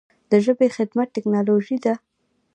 د 0.29 0.33
ژبې 0.45 0.67
خدمت 0.77 1.07
ټکنالوژي 1.15 1.77
ده. 1.85 1.93